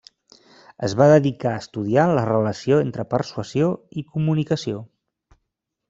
Es 0.87 0.95
va 1.01 1.07
dedicar 1.11 1.51
a 1.57 1.59
estudiar 1.65 2.07
la 2.21 2.25
relació 2.31 2.81
entre 2.87 3.07
persuasió 3.15 3.71
i 4.05 4.09
comunicació. 4.17 4.85